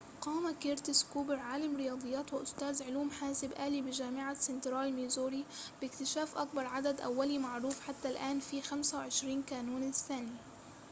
قام 0.21 0.51
كيرتس 0.51 1.03
كوبر 1.13 1.35
عالم 1.39 1.75
رياضيات 1.75 2.33
وأستاذ 2.33 2.83
علوم 2.83 3.09
حاسب 3.11 3.51
آلي 3.51 3.81
بجامعة 3.81 4.33
سنترال 4.33 4.93
ميزوري 4.93 5.45
باكتشاف 5.81 6.37
أكبر 6.37 6.65
عدد 6.65 7.01
أولي 7.01 7.37
معروف 7.37 7.79
حتى 7.87 8.09
الآن 8.09 8.39
في 8.39 8.61
25 8.61 9.43
كانون 9.43 9.83
الثاني 9.87 10.35